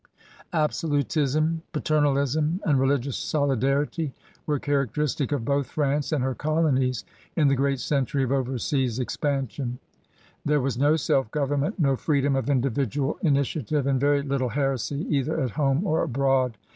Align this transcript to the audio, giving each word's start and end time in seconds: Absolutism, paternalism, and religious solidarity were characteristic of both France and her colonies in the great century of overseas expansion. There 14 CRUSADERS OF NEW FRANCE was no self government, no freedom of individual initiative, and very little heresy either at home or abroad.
Absolutism, 0.53 1.61
paternalism, 1.73 2.59
and 2.65 2.79
religious 2.79 3.17
solidarity 3.17 4.13
were 4.47 4.57
characteristic 4.57 5.31
of 5.31 5.45
both 5.45 5.67
France 5.67 6.11
and 6.11 6.23
her 6.23 6.33
colonies 6.33 7.05
in 7.35 7.49
the 7.49 7.55
great 7.55 7.79
century 7.79 8.23
of 8.23 8.31
overseas 8.31 8.97
expansion. 8.97 9.77
There 10.43 10.57
14 10.57 10.57
CRUSADERS 10.57 10.57
OF 10.57 10.57
NEW 10.57 10.57
FRANCE 10.57 10.63
was 10.63 10.77
no 10.79 10.95
self 11.15 11.29
government, 11.31 11.79
no 11.79 11.95
freedom 11.95 12.35
of 12.35 12.49
individual 12.49 13.19
initiative, 13.21 13.85
and 13.85 13.99
very 13.99 14.23
little 14.23 14.49
heresy 14.49 15.05
either 15.07 15.39
at 15.39 15.51
home 15.51 15.85
or 15.85 16.01
abroad. 16.01 16.57